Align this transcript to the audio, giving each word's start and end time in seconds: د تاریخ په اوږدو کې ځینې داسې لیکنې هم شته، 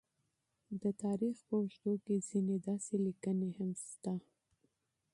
د 0.81 0.83
تاریخ 1.03 1.35
په 1.47 1.53
اوږدو 1.59 1.93
کې 2.05 2.15
ځینې 2.29 2.55
داسې 2.67 2.95
لیکنې 3.05 3.49
هم 3.57 3.69
شته، 3.89 4.13